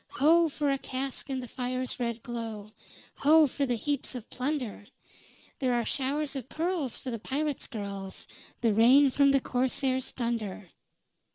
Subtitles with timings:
[0.13, 0.49] "Ho!
[0.49, 2.71] for a cask in the fire's red glow;
[3.17, 3.45] Ho!
[3.45, 4.87] for the heaps of plunder.
[5.59, 8.25] There are showers of pearls for the pirates' girls
[8.61, 10.69] The rain from the corsair's thunder!"